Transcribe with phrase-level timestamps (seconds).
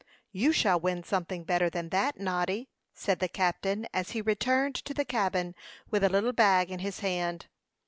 [0.31, 4.95] "You shall win something better than that, Noddy," said the captain, as he returned to
[4.95, 5.53] the cabin
[5.91, 7.45] with a little bag in his hand.